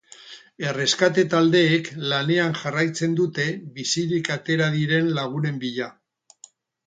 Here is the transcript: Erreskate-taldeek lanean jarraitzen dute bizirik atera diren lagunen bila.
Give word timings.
Erreskate-taldeek 0.67 1.89
lanean 2.13 2.55
jarraitzen 2.61 3.13
dute 3.19 3.45
bizirik 3.77 4.31
atera 4.37 4.71
diren 4.79 5.11
lagunen 5.21 5.61
bila. 5.67 5.91